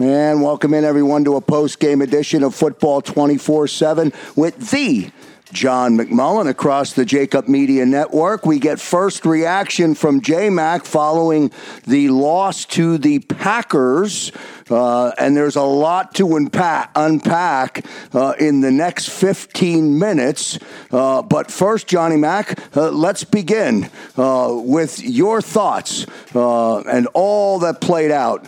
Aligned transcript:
And 0.00 0.40
welcome 0.40 0.72
in 0.72 0.82
everyone 0.84 1.24
to 1.24 1.36
a 1.36 1.42
post 1.42 1.78
game 1.78 2.00
edition 2.00 2.42
of 2.42 2.54
Football 2.54 3.02
24 3.02 3.68
7 3.68 4.14
with 4.34 4.70
the 4.70 5.10
John 5.52 5.96
McMullen 5.98 6.48
across 6.48 6.92
the 6.92 7.04
Jakib 7.04 7.48
Media 7.48 7.84
Network. 7.84 8.46
We 8.46 8.58
get 8.58 8.80
first 8.80 9.26
reaction 9.26 9.94
from 9.94 10.20
J 10.20 10.50
Mac 10.50 10.84
following 10.84 11.50
the 11.86 12.08
loss 12.08 12.64
to 12.66 12.98
the 12.98 13.18
Packers. 13.20 14.32
Uh, 14.70 15.10
and 15.18 15.36
there's 15.36 15.56
a 15.56 15.62
lot 15.62 16.14
to 16.14 16.36
unpack, 16.36 16.92
unpack 16.94 17.84
uh, 18.14 18.34
in 18.38 18.60
the 18.60 18.70
next 18.70 19.10
15 19.10 19.98
minutes. 19.98 20.58
Uh, 20.90 21.22
but 21.22 21.50
first, 21.50 21.88
Johnny 21.88 22.16
Mac, 22.16 22.58
uh, 22.76 22.90
let's 22.90 23.24
begin 23.24 23.90
uh, 24.16 24.50
with 24.52 25.02
your 25.02 25.42
thoughts 25.42 26.06
uh, 26.34 26.80
and 26.82 27.08
all 27.14 27.58
that 27.58 27.80
played 27.80 28.12
out 28.12 28.46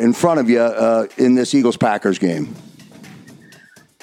in 0.00 0.12
front 0.12 0.40
of 0.40 0.48
you 0.48 0.62
in 1.16 1.34
this 1.34 1.54
Eagles 1.54 1.76
Packers 1.76 2.18
game. 2.18 2.54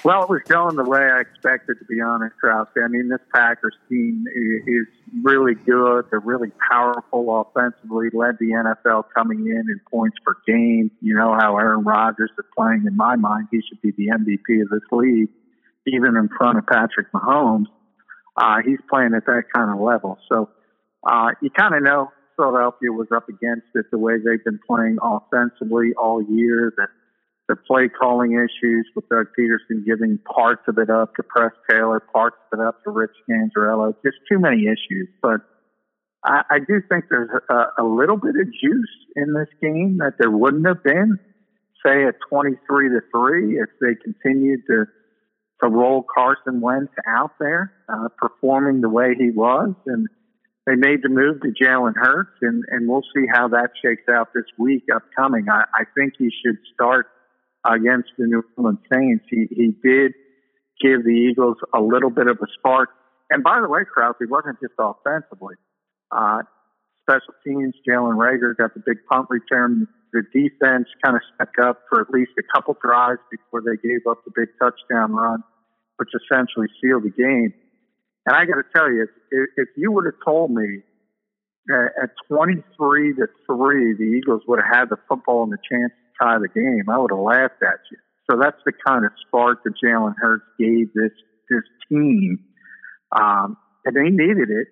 Well, 0.03 0.23
it 0.23 0.29
was 0.29 0.41
going 0.45 0.75
the 0.75 0.83
way 0.83 0.99
I 0.99 1.21
expected, 1.21 1.79
to 1.79 1.85
be 1.85 2.01
honest, 2.01 2.35
Krause. 2.35 2.67
I 2.75 2.89
mean, 2.89 3.07
this 3.07 3.21
Packers 3.33 3.75
team 3.87 4.25
is 4.67 4.87
really 5.23 5.55
good. 5.55 6.05
They're 6.11 6.19
really 6.19 6.51
powerful 6.69 7.39
offensively, 7.39 8.09
led 8.11 8.35
the 8.37 8.47
NFL 8.47 9.05
coming 9.15 9.47
in 9.47 9.63
in 9.69 9.79
points 9.89 10.17
per 10.25 10.35
game. 10.45 10.91
You 10.99 11.15
know 11.15 11.33
how 11.39 11.57
Aaron 11.57 11.85
Rodgers 11.85 12.31
is 12.37 12.45
playing. 12.57 12.83
In 12.85 12.97
my 12.97 13.15
mind, 13.15 13.47
he 13.49 13.61
should 13.61 13.81
be 13.81 13.91
the 13.91 14.07
MVP 14.07 14.61
of 14.61 14.69
this 14.69 14.83
league, 14.91 15.29
even 15.87 16.17
in 16.17 16.27
front 16.37 16.57
of 16.57 16.65
Patrick 16.65 17.09
Mahomes. 17.13 17.67
Uh, 18.35 18.57
he's 18.65 18.79
playing 18.89 19.13
at 19.15 19.25
that 19.25 19.43
kind 19.55 19.71
of 19.71 19.79
level. 19.79 20.17
So 20.27 20.49
uh, 21.07 21.31
you 21.41 21.49
kind 21.49 21.75
of 21.75 21.81
know 21.81 22.11
Philadelphia 22.35 22.91
was 22.91 23.07
up 23.15 23.29
against 23.29 23.67
it 23.75 23.85
the 23.89 23.97
way 23.97 24.15
they've 24.17 24.43
been 24.43 24.59
playing 24.67 24.97
offensively 25.01 25.93
all 25.97 26.21
year. 26.21 26.73
That 26.75 26.89
the 27.49 27.55
play 27.55 27.89
calling 27.89 28.33
issues 28.33 28.87
with 28.95 29.07
Doug 29.09 29.27
Pederson 29.37 29.85
giving 29.85 30.17
parts 30.19 30.61
of 30.67 30.77
it 30.77 30.89
up 30.89 31.15
to 31.15 31.23
Press 31.23 31.51
Taylor, 31.69 31.99
parts 31.99 32.37
of 32.51 32.59
it 32.59 32.65
up 32.65 32.83
to 32.83 32.89
Rich 32.89 33.11
Scangarello. 33.29 33.93
Just 34.03 34.17
too 34.31 34.39
many 34.39 34.63
issues. 34.63 35.09
But 35.21 35.41
I, 36.23 36.41
I 36.49 36.59
do 36.59 36.81
think 36.87 37.05
there's 37.09 37.29
a, 37.49 37.81
a 37.81 37.83
little 37.83 38.17
bit 38.17 38.35
of 38.39 38.47
juice 38.47 38.95
in 39.15 39.33
this 39.33 39.49
game 39.61 39.97
that 39.97 40.13
there 40.19 40.31
wouldn't 40.31 40.65
have 40.65 40.83
been, 40.83 41.19
say, 41.85 42.05
at 42.05 42.15
23 42.29 42.89
to 42.89 43.01
3 43.11 43.59
if 43.59 43.69
they 43.81 43.95
continued 44.01 44.61
to 44.67 44.85
to 45.61 45.69
roll 45.69 46.03
Carson 46.03 46.59
Wentz 46.59 46.91
out 47.07 47.31
there, 47.39 47.71
uh, 47.87 48.09
performing 48.17 48.81
the 48.81 48.89
way 48.89 49.15
he 49.17 49.31
was. 49.31 49.73
And 49.85 50.07
they 50.65 50.75
made 50.75 51.01
the 51.03 51.09
move 51.09 51.41
to 51.41 51.49
Jalen 51.49 51.93
Hurts, 51.95 52.37
and, 52.41 52.63
and 52.69 52.87
we'll 52.87 53.03
see 53.15 53.25
how 53.31 53.47
that 53.49 53.69
shakes 53.83 54.03
out 54.09 54.29
this 54.33 54.45
week 54.57 54.83
upcoming. 54.93 55.45
I, 55.49 55.63
I 55.75 55.83
think 55.95 56.13
he 56.17 56.29
should 56.43 56.57
start 56.73 57.07
against 57.65 58.09
the 58.17 58.25
New 58.25 58.43
Orleans 58.57 58.79
Saints. 58.91 59.25
He, 59.29 59.47
he 59.49 59.71
did 59.83 60.13
give 60.81 61.03
the 61.03 61.11
Eagles 61.11 61.57
a 61.73 61.79
little 61.79 62.09
bit 62.09 62.27
of 62.27 62.37
a 62.41 62.47
spark. 62.57 62.89
And 63.29 63.43
by 63.43 63.61
the 63.61 63.69
way, 63.69 63.81
Krause, 63.85 64.15
he 64.19 64.25
wasn't 64.25 64.59
just 64.61 64.73
offensively. 64.77 65.55
Uh, 66.11 66.43
special 67.01 67.33
teams, 67.45 67.73
Jalen 67.87 68.15
Reagor 68.15 68.55
got 68.57 68.73
the 68.73 68.81
big 68.85 68.97
punt 69.09 69.27
return. 69.29 69.87
The 70.11 70.23
defense 70.33 70.87
kind 71.03 71.15
of 71.15 71.21
stuck 71.33 71.57
up 71.61 71.81
for 71.89 72.01
at 72.01 72.09
least 72.11 72.31
a 72.37 72.43
couple 72.53 72.77
drives 72.83 73.19
before 73.31 73.61
they 73.61 73.77
gave 73.81 74.01
up 74.09 74.23
the 74.25 74.31
big 74.35 74.49
touchdown 74.59 75.13
run, 75.13 75.43
which 75.97 76.09
essentially 76.13 76.67
sealed 76.81 77.03
the 77.03 77.09
game. 77.09 77.53
And 78.25 78.35
I 78.35 78.45
got 78.45 78.55
to 78.55 78.67
tell 78.75 78.91
you, 78.91 79.07
if, 79.31 79.49
if 79.57 79.69
you 79.75 79.91
would 79.91 80.05
have 80.05 80.19
told 80.23 80.51
me 80.51 80.83
at 81.71 82.11
23 82.27 83.15
to 83.15 83.27
3, 83.47 83.93
the 83.97 84.03
Eagles 84.03 84.41
would 84.47 84.59
have 84.59 84.75
had 84.75 84.89
the 84.89 84.97
football 85.07 85.43
and 85.43 85.51
the 85.51 85.57
chance 85.69 85.93
tie 86.21 86.39
the 86.39 86.49
game, 86.49 86.89
I 86.89 86.97
would 86.97 87.11
have 87.11 87.19
laughed 87.19 87.61
at 87.61 87.79
you. 87.91 87.97
So 88.29 88.37
that's 88.39 88.57
the 88.65 88.71
kind 88.85 89.05
of 89.05 89.11
spark 89.27 89.63
that 89.63 89.73
Jalen 89.83 90.15
Hurts 90.17 90.45
gave 90.57 90.93
this 90.93 91.11
this 91.49 91.63
team, 91.89 92.39
um, 93.11 93.57
and 93.85 93.95
they 93.95 94.09
needed 94.09 94.49
it. 94.49 94.67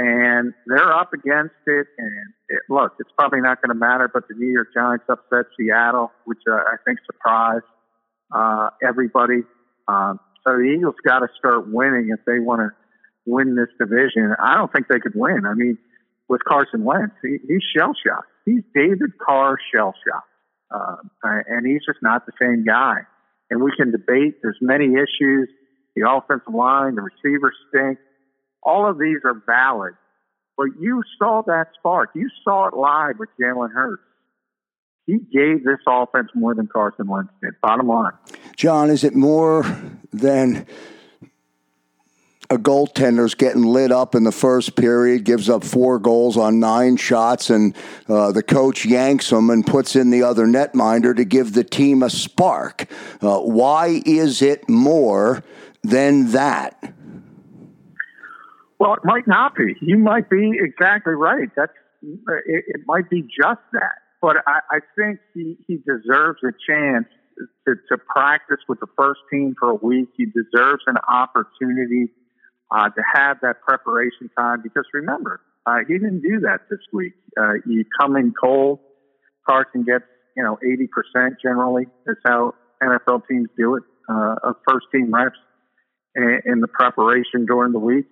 And 0.00 0.54
they're 0.66 0.92
up 0.92 1.12
against 1.12 1.56
it. 1.66 1.86
And 1.98 2.32
it, 2.48 2.60
look, 2.70 2.92
it's 3.00 3.10
probably 3.18 3.40
not 3.40 3.60
going 3.60 3.70
to 3.70 3.78
matter. 3.78 4.08
But 4.12 4.28
the 4.28 4.34
New 4.36 4.52
York 4.52 4.68
Giants 4.72 5.04
upset 5.08 5.46
Seattle, 5.58 6.12
which 6.24 6.38
uh, 6.48 6.54
I 6.54 6.76
think 6.84 6.98
surprised 7.04 7.64
uh, 8.32 8.70
everybody. 8.86 9.42
Um, 9.88 10.20
so 10.46 10.52
the 10.52 10.74
Eagles 10.76 10.94
got 11.04 11.20
to 11.20 11.28
start 11.36 11.72
winning 11.72 12.10
if 12.16 12.24
they 12.26 12.38
want 12.38 12.60
to 12.60 12.70
win 13.26 13.56
this 13.56 13.68
division. 13.78 14.34
I 14.40 14.56
don't 14.56 14.72
think 14.72 14.86
they 14.88 15.00
could 15.00 15.14
win. 15.14 15.44
I 15.46 15.54
mean, 15.54 15.78
with 16.28 16.42
Carson 16.44 16.84
Wentz, 16.84 17.14
he, 17.22 17.38
he's 17.46 17.62
shell 17.76 17.92
shocked. 17.94 18.28
He's 18.44 18.62
David 18.74 19.18
Carr 19.24 19.56
shell 19.74 19.94
shocked. 20.06 20.27
Uh, 20.70 20.96
and 21.22 21.66
he's 21.66 21.84
just 21.86 21.98
not 22.02 22.26
the 22.26 22.32
same 22.40 22.64
guy. 22.64 22.98
And 23.50 23.62
we 23.62 23.72
can 23.76 23.90
debate. 23.90 24.36
There's 24.42 24.58
many 24.60 24.86
issues. 24.94 25.48
The 25.96 26.08
offensive 26.08 26.54
line, 26.54 26.94
the 26.94 27.02
receivers 27.02 27.54
stink. 27.68 27.98
All 28.62 28.88
of 28.88 28.98
these 28.98 29.18
are 29.24 29.42
valid. 29.46 29.94
But 30.56 30.68
you 30.80 31.02
saw 31.18 31.42
that 31.46 31.68
spark. 31.78 32.10
You 32.14 32.28
saw 32.44 32.66
it 32.66 32.74
live 32.74 33.18
with 33.18 33.30
Jalen 33.40 33.72
Hurts. 33.72 34.02
He 35.06 35.16
gave 35.16 35.64
this 35.64 35.78
offense 35.88 36.28
more 36.34 36.54
than 36.54 36.66
Carson 36.66 37.08
Wentz 37.08 37.32
did. 37.42 37.54
Bottom 37.62 37.88
line. 37.88 38.12
John, 38.56 38.90
is 38.90 39.04
it 39.04 39.14
more 39.14 39.64
than 40.12 40.66
a 42.50 42.56
goaltender's 42.56 43.34
getting 43.34 43.62
lit 43.62 43.92
up 43.92 44.14
in 44.14 44.24
the 44.24 44.32
first 44.32 44.74
period, 44.74 45.24
gives 45.24 45.50
up 45.50 45.62
four 45.62 45.98
goals 45.98 46.36
on 46.36 46.58
nine 46.58 46.96
shots, 46.96 47.50
and 47.50 47.76
uh, 48.08 48.32
the 48.32 48.42
coach 48.42 48.86
yanks 48.86 49.30
him 49.30 49.50
and 49.50 49.66
puts 49.66 49.94
in 49.94 50.10
the 50.10 50.22
other 50.22 50.46
netminder 50.46 51.14
to 51.14 51.24
give 51.24 51.52
the 51.52 51.64
team 51.64 52.02
a 52.02 52.08
spark. 52.08 52.86
Uh, 53.20 53.38
why 53.40 54.00
is 54.06 54.40
it 54.40 54.68
more 54.68 55.44
than 55.82 56.30
that? 56.32 56.94
Well, 58.78 58.94
it 58.94 59.04
might 59.04 59.26
not 59.26 59.54
be. 59.54 59.74
You 59.82 59.98
might 59.98 60.30
be 60.30 60.52
exactly 60.58 61.14
right. 61.14 61.50
That's 61.54 61.72
it, 62.02 62.64
it 62.66 62.80
might 62.86 63.10
be 63.10 63.22
just 63.22 63.60
that. 63.72 63.98
But 64.22 64.36
I, 64.46 64.60
I 64.70 64.78
think 64.96 65.20
he, 65.34 65.56
he 65.66 65.76
deserves 65.76 66.38
a 66.44 66.52
chance 66.66 67.06
to, 67.66 67.74
to 67.88 67.98
practice 67.98 68.58
with 68.68 68.80
the 68.80 68.86
first 68.96 69.20
team 69.30 69.54
for 69.58 69.70
a 69.70 69.74
week. 69.74 70.08
He 70.16 70.26
deserves 70.26 70.82
an 70.86 70.96
opportunity 71.08 72.10
uh, 72.70 72.88
to 72.88 73.02
have 73.14 73.38
that 73.42 73.60
preparation 73.62 74.30
time 74.36 74.62
because 74.62 74.84
remember, 74.92 75.40
uh, 75.66 75.78
he 75.86 75.94
didn't 75.94 76.22
do 76.22 76.40
that 76.40 76.60
this 76.70 76.80
week. 76.92 77.12
Uh, 77.38 77.54
you 77.66 77.84
come 78.00 78.16
in 78.16 78.32
cold. 78.32 78.80
Carson 79.48 79.84
gets, 79.84 80.04
you 80.36 80.42
know, 80.42 80.58
80% 80.64 81.36
generally. 81.42 81.84
That's 82.06 82.20
how 82.26 82.54
NFL 82.82 83.22
teams 83.28 83.48
do 83.56 83.76
it, 83.76 83.82
uh, 84.08 84.34
of 84.42 84.56
first 84.68 84.86
team 84.92 85.12
reps 85.12 85.36
in, 86.14 86.40
in 86.44 86.60
the 86.60 86.68
preparation 86.68 87.46
during 87.46 87.72
the 87.72 87.78
week. 87.78 88.06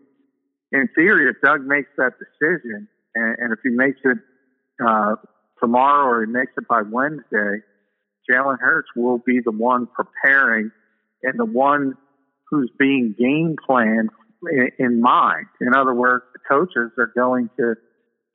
In 0.72 0.88
theory, 0.94 1.30
if 1.30 1.36
Doug 1.42 1.64
makes 1.64 1.88
that 1.96 2.12
decision, 2.18 2.88
and, 3.14 3.36
and 3.38 3.52
if 3.52 3.60
he 3.62 3.70
makes 3.70 4.00
it 4.04 4.18
uh, 4.84 5.14
tomorrow 5.62 6.06
or 6.06 6.26
he 6.26 6.32
makes 6.32 6.52
it 6.58 6.66
by 6.68 6.82
Wednesday, 6.82 7.62
Jalen 8.30 8.58
Hurts 8.60 8.88
will 8.96 9.18
be 9.18 9.40
the 9.44 9.52
one 9.52 9.86
preparing 9.86 10.70
and 11.22 11.38
the 11.38 11.44
one 11.44 11.94
who's 12.50 12.70
being 12.78 13.14
game 13.18 13.56
planned 13.64 14.10
in 14.78 15.00
mind. 15.00 15.46
In 15.60 15.74
other 15.74 15.94
words, 15.94 16.24
the 16.32 16.40
coaches 16.48 16.92
are 16.98 17.12
going 17.14 17.50
to, 17.58 17.74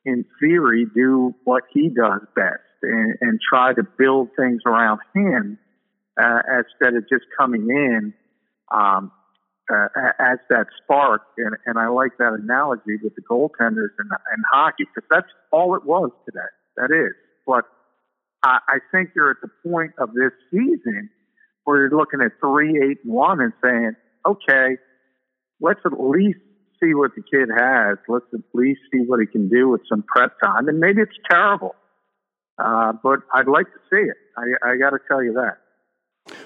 in 0.04 0.24
theory, 0.40 0.86
do 0.94 1.34
what 1.44 1.64
he 1.72 1.88
does 1.88 2.20
best 2.34 2.60
and, 2.82 3.14
and 3.20 3.38
try 3.48 3.72
to 3.72 3.82
build 3.98 4.28
things 4.36 4.62
around 4.66 5.00
him 5.14 5.58
uh, 6.20 6.40
instead 6.58 6.94
of 6.94 7.08
just 7.08 7.24
coming 7.38 7.68
in 7.70 8.12
um, 8.72 9.12
uh, 9.72 9.86
as 10.18 10.38
that 10.50 10.66
spark. 10.82 11.22
And, 11.38 11.56
and 11.66 11.78
I 11.78 11.88
like 11.88 12.12
that 12.18 12.36
analogy 12.42 12.98
with 13.02 13.14
the 13.14 13.22
goaltenders 13.22 13.94
and, 13.98 14.10
and 14.10 14.44
hockey 14.52 14.84
because 14.84 15.08
that's 15.10 15.32
all 15.52 15.76
it 15.76 15.84
was 15.84 16.10
today. 16.24 16.40
That 16.76 16.90
is. 16.90 17.14
But 17.46 17.64
I, 18.42 18.58
I 18.68 18.78
think 18.90 19.10
you're 19.14 19.30
at 19.30 19.36
the 19.42 19.50
point 19.68 19.92
of 19.98 20.12
this 20.14 20.32
season 20.50 21.10
where 21.64 21.82
you're 21.82 21.96
looking 21.96 22.20
at 22.20 22.32
three, 22.40 22.80
eight, 22.82 22.98
one, 23.04 23.40
and 23.40 23.52
saying, 23.62 23.92
okay 24.26 24.76
let's 25.62 25.80
at 25.86 25.92
least 25.98 26.40
see 26.82 26.92
what 26.92 27.12
the 27.16 27.22
kid 27.22 27.48
has. 27.56 27.96
Let's 28.08 28.26
at 28.34 28.40
least 28.52 28.80
see 28.92 29.00
what 29.06 29.20
he 29.20 29.26
can 29.26 29.48
do 29.48 29.68
with 29.68 29.82
some 29.88 30.02
prep 30.02 30.38
time. 30.40 30.68
And 30.68 30.78
maybe 30.78 31.00
it's 31.00 31.16
terrible, 31.30 31.74
uh, 32.58 32.92
but 33.02 33.20
I'd 33.32 33.48
like 33.48 33.66
to 33.66 33.80
see 33.90 34.02
it. 34.02 34.16
I, 34.36 34.72
I 34.72 34.76
got 34.76 34.90
to 34.90 34.98
tell 35.08 35.22
you 35.22 35.34
that. 35.34 35.61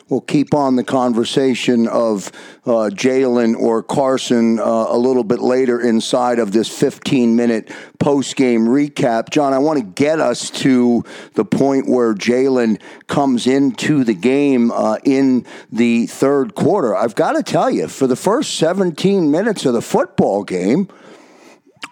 We'll 0.09 0.21
keep 0.21 0.55
on 0.55 0.77
the 0.77 0.85
conversation 0.85 1.89
of 1.89 2.31
uh, 2.65 2.91
Jalen 2.95 3.59
or 3.59 3.83
Carson 3.83 4.61
uh, 4.61 4.63
a 4.63 4.97
little 4.97 5.25
bit 5.25 5.41
later 5.41 5.81
inside 5.81 6.39
of 6.39 6.53
this 6.53 6.69
15 6.69 7.35
minute 7.35 7.73
post 7.99 8.37
game 8.37 8.67
recap. 8.67 9.31
John, 9.31 9.53
I 9.53 9.59
want 9.59 9.81
to 9.81 9.85
get 9.85 10.21
us 10.21 10.49
to 10.63 11.03
the 11.35 11.45
point 11.45 11.89
where 11.89 12.15
Jalen 12.15 12.81
comes 13.09 13.49
into 13.49 14.05
the 14.05 14.15
game 14.15 14.71
uh, 14.71 14.99
in 15.03 15.45
the 15.73 16.07
third 16.07 16.55
quarter. 16.55 16.95
I've 16.95 17.17
got 17.17 17.33
to 17.33 17.43
tell 17.43 17.69
you, 17.69 17.89
for 17.89 18.07
the 18.07 18.15
first 18.15 18.55
17 18.59 19.33
minutes 19.33 19.67
of 19.67 19.73
the 19.73 19.83
football 19.83 20.45
game, 20.45 20.89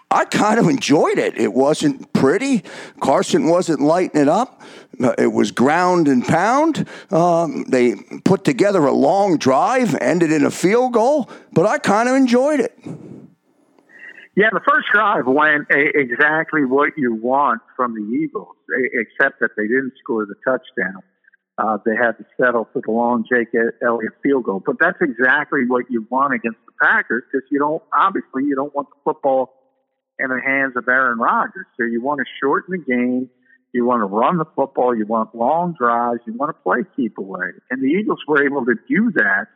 I 0.09 0.23
kind 0.23 0.59
of 0.59 0.69
enjoyed 0.69 1.17
it. 1.17 1.37
It 1.37 1.51
wasn't 1.51 2.13
pretty. 2.13 2.63
Carson 3.01 3.47
wasn't 3.47 3.81
lighting 3.81 4.21
it 4.21 4.29
up. 4.29 4.61
It 5.17 5.33
was 5.33 5.51
ground 5.51 6.07
and 6.07 6.25
pound. 6.25 6.87
Um, 7.11 7.65
they 7.67 7.95
put 8.23 8.43
together 8.43 8.85
a 8.85 8.93
long 8.93 9.37
drive, 9.37 9.95
ended 9.95 10.31
in 10.31 10.45
a 10.45 10.51
field 10.51 10.93
goal, 10.93 11.29
but 11.53 11.65
I 11.65 11.77
kind 11.77 12.09
of 12.09 12.15
enjoyed 12.15 12.59
it. 12.59 12.77
Yeah, 14.35 14.49
the 14.51 14.59
first 14.67 14.87
drive 14.93 15.27
went 15.27 15.67
exactly 15.69 16.65
what 16.65 16.91
you 16.97 17.15
want 17.15 17.61
from 17.77 17.93
the 17.93 18.03
Eagles, 18.17 18.55
except 18.93 19.39
that 19.39 19.51
they 19.55 19.63
didn't 19.63 19.93
score 20.03 20.25
the 20.25 20.35
touchdown. 20.43 21.01
Uh, 21.57 21.77
they 21.85 21.95
had 21.95 22.17
to 22.17 22.25
settle 22.35 22.67
for 22.73 22.81
the 22.85 22.91
long 22.91 23.23
Jake 23.31 23.47
Elliott 23.81 24.11
field 24.21 24.43
goal. 24.43 24.61
But 24.65 24.75
that's 24.77 24.97
exactly 24.99 25.61
what 25.65 25.85
you 25.89 26.05
want 26.09 26.33
against 26.33 26.59
the 26.65 26.73
Packers 26.81 27.23
because 27.31 27.47
you 27.49 27.59
don't, 27.59 27.81
obviously, 27.97 28.43
you 28.43 28.55
don't 28.55 28.75
want 28.75 28.89
the 28.89 28.99
football 29.05 29.53
in 30.19 30.27
the 30.27 30.41
hands 30.45 30.73
of 30.75 30.85
Aaron 30.89 31.17
Rodgers. 31.17 31.65
So 31.77 31.85
you 31.85 32.01
want 32.01 32.19
to 32.19 32.25
shorten 32.41 32.77
the 32.77 32.83
game. 32.83 33.29
You 33.75 33.85
want 33.85 33.99
to 33.99 34.05
run 34.05 34.37
the 34.37 34.45
football. 34.55 34.95
You 34.95 35.05
want 35.05 35.35
long 35.35 35.75
drives. 35.77 36.21
You 36.25 36.31
want 36.31 36.55
to 36.55 36.63
play 36.63 36.87
keep 36.95 37.17
away. 37.17 37.47
And 37.69 37.83
the 37.83 37.87
Eagles 37.87 38.19
were 38.25 38.41
able 38.41 38.63
to 38.63 38.75
do 38.87 39.11
that 39.15 39.47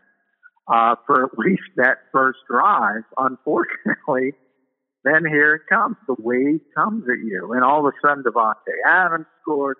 uh, 0.67 0.95
for 1.07 1.23
at 1.23 1.37
least 1.37 1.63
that 1.77 1.99
first 2.11 2.39
drive. 2.51 3.03
Unfortunately, 3.17 4.33
then 5.05 5.23
here 5.25 5.55
it 5.55 5.61
comes. 5.73 5.95
The 6.05 6.17
wave 6.19 6.59
comes 6.75 7.05
at 7.09 7.25
you. 7.25 7.53
And 7.53 7.63
all 7.63 7.87
of 7.87 7.93
a 7.93 8.05
sudden, 8.05 8.25
Davante 8.25 8.75
Adams 8.85 9.25
scored. 9.41 9.77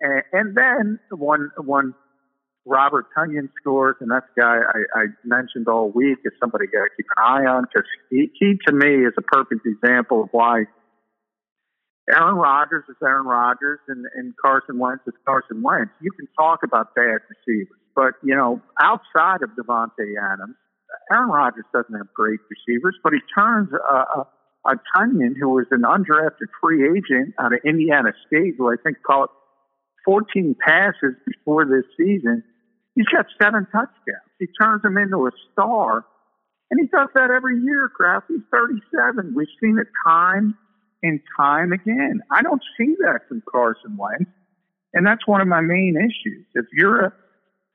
And, 0.00 0.22
and 0.32 0.56
then 0.56 0.98
when, 1.10 1.50
when 1.58 1.92
Robert 2.64 3.08
Tonyan 3.14 3.50
scores, 3.60 3.96
and 4.00 4.10
that's 4.10 4.24
a 4.34 4.40
guy 4.40 4.56
I, 4.56 4.98
I 4.98 5.04
mentioned 5.24 5.68
all 5.68 5.90
week 5.90 6.20
as 6.24 6.32
somebody 6.40 6.68
got 6.68 6.84
to 6.84 6.90
keep 6.96 7.06
an 7.18 7.22
eye 7.22 7.44
on 7.44 7.64
because 7.64 7.86
he, 8.08 8.30
he, 8.40 8.54
to 8.66 8.72
me, 8.72 9.04
is 9.04 9.12
a 9.18 9.22
perfect 9.22 9.66
example 9.66 10.22
of 10.22 10.30
why 10.32 10.64
Aaron 12.10 12.36
Rodgers 12.36 12.84
is 12.88 12.96
Aaron 13.02 13.26
Rodgers 13.26 13.80
and, 13.88 14.04
and 14.14 14.34
Carson 14.36 14.78
Wentz 14.78 15.02
is 15.06 15.14
Carson 15.26 15.62
Wentz. 15.62 15.92
You 16.02 16.10
can 16.12 16.28
talk 16.38 16.60
about 16.62 16.94
bad 16.94 17.20
receivers, 17.32 17.78
but, 17.96 18.14
you 18.22 18.36
know, 18.36 18.60
outside 18.80 19.42
of 19.42 19.50
Davante 19.56 20.12
Adams, 20.20 20.56
Aaron 21.10 21.30
Rodgers 21.30 21.64
doesn't 21.72 21.94
have 21.94 22.12
great 22.14 22.40
receivers, 22.50 22.96
but 23.02 23.12
he 23.12 23.20
turns 23.34 23.70
a, 23.72 23.94
a, 23.94 24.28
a 24.66 24.74
Tonyan, 24.94 25.32
who 25.38 25.48
was 25.48 25.66
an 25.70 25.82
undrafted 25.82 26.52
free 26.60 26.84
agent 26.84 27.34
out 27.40 27.54
of 27.54 27.60
Indiana 27.64 28.12
State, 28.26 28.54
who 28.58 28.70
I 28.70 28.76
think 28.82 28.98
caught 29.06 29.30
14 30.04 30.54
passes 30.60 31.14
before 31.26 31.64
this 31.64 31.84
season. 31.96 32.44
He's 32.94 33.06
got 33.06 33.26
seven 33.42 33.66
touchdowns. 33.72 34.28
He 34.38 34.46
turns 34.60 34.82
them 34.82 34.98
into 34.98 35.26
a 35.26 35.30
star. 35.52 36.04
And 36.70 36.80
he 36.80 36.86
does 36.86 37.08
that 37.14 37.30
every 37.30 37.60
year, 37.60 37.90
Kraft. 37.94 38.26
He's 38.28 38.44
37. 38.50 39.34
We've 39.34 39.46
seen 39.60 39.78
it 39.78 39.88
time 40.06 40.56
and 41.04 41.20
time 41.36 41.72
again. 41.72 42.20
I 42.32 42.42
don't 42.42 42.62
see 42.76 42.96
that 43.00 43.20
from 43.28 43.42
Carson 43.48 43.96
Wentz. 43.96 44.30
And 44.94 45.06
that's 45.06 45.26
one 45.26 45.40
of 45.40 45.48
my 45.48 45.60
main 45.60 45.96
issues. 45.96 46.46
If 46.54 46.66
you're 46.72 47.00
a, 47.06 47.12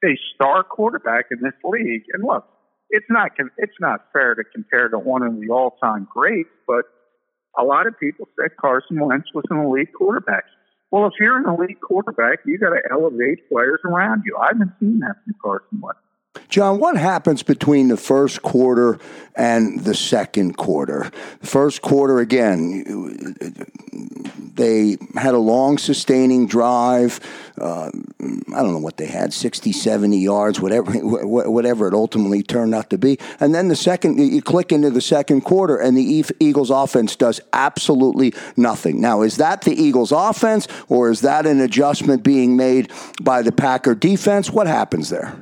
a 0.03 0.17
star 0.33 0.63
quarterback 0.63 1.25
in 1.31 1.39
this 1.41 1.53
league, 1.63 2.03
and 2.13 2.23
look, 2.23 2.47
it's 2.89 3.05
not 3.09 3.31
it's 3.57 3.79
not 3.79 4.05
fair 4.11 4.33
to 4.35 4.43
compare 4.43 4.89
to 4.89 4.97
one 4.97 5.21
of 5.21 5.39
the 5.39 5.49
all-time 5.49 6.07
greats, 6.11 6.49
but 6.65 6.85
a 7.57 7.63
lot 7.63 7.85
of 7.87 7.99
people 7.99 8.27
said 8.39 8.57
Carson 8.57 8.99
Wentz 8.99 9.27
was 9.33 9.43
an 9.49 9.57
elite 9.57 9.93
quarterback. 9.93 10.45
Well, 10.91 11.05
if 11.05 11.13
you're 11.19 11.37
an 11.37 11.47
elite 11.47 11.81
quarterback, 11.81 12.39
you 12.45 12.57
got 12.57 12.71
to 12.71 12.81
elevate 12.89 13.47
players 13.49 13.79
around 13.85 14.23
you. 14.25 14.35
I 14.37 14.47
haven't 14.47 14.71
seen 14.79 14.99
that 14.99 15.17
from 15.23 15.35
Carson 15.43 15.81
Wentz. 15.81 15.99
John, 16.49 16.79
what 16.79 16.97
happens 16.97 17.43
between 17.43 17.89
the 17.89 17.97
first 17.97 18.41
quarter 18.41 18.99
and 19.35 19.79
the 19.81 19.93
second 19.93 20.57
quarter? 20.57 21.11
First 21.41 21.81
quarter, 21.81 22.19
again, 22.19 23.35
they 24.55 24.97
had 25.15 25.33
a 25.33 25.39
long, 25.39 25.77
sustaining 25.77 26.47
drive. 26.47 27.19
Uh, 27.59 27.91
I 28.19 28.61
don't 28.61 28.73
know 28.73 28.79
what 28.79 28.97
they 28.97 29.05
had 29.05 29.33
60, 29.33 29.71
70 29.71 30.17
yards, 30.17 30.59
whatever, 30.59 30.91
whatever 30.91 31.87
it 31.87 31.93
ultimately 31.93 32.43
turned 32.43 32.73
out 32.73 32.89
to 32.91 32.97
be. 32.97 33.19
And 33.39 33.53
then 33.53 33.67
the 33.67 33.75
second, 33.75 34.19
you 34.19 34.41
click 34.41 34.71
into 34.71 34.89
the 34.89 35.01
second 35.01 35.41
quarter, 35.41 35.77
and 35.77 35.97
the 35.97 36.25
Eagles' 36.39 36.69
offense 36.69 37.15
does 37.15 37.41
absolutely 37.53 38.33
nothing. 38.55 39.01
Now, 39.01 39.21
is 39.21 39.37
that 39.37 39.61
the 39.61 39.73
Eagles' 39.73 40.11
offense, 40.11 40.67
or 40.89 41.09
is 41.09 41.21
that 41.21 41.45
an 41.45 41.59
adjustment 41.59 42.23
being 42.23 42.55
made 42.55 42.91
by 43.21 43.41
the 43.41 43.51
Packer 43.51 43.95
defense? 43.95 44.51
What 44.51 44.67
happens 44.67 45.09
there? 45.09 45.35